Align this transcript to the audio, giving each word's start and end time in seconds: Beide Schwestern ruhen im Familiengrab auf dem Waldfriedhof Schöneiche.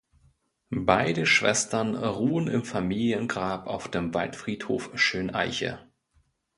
Beide 0.73 1.27
Schwestern 1.27 1.95
ruhen 1.95 2.47
im 2.47 2.65
Familiengrab 2.65 3.67
auf 3.67 3.87
dem 3.87 4.15
Waldfriedhof 4.15 4.89
Schöneiche. 4.95 5.77